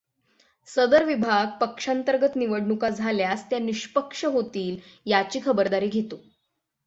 सदर 0.67 1.03
विभाग, 1.05 1.47
पक्षांतर्गत 1.61 2.35
निवडणुका 2.35 2.89
झाल्यास 2.89 3.43
त्या 3.49 3.59
निष्पक्ष 3.59 4.25
होतील 4.25 4.77
याची 5.05 5.39
खबरदारी 5.45 5.87
घेतो. 5.87 6.19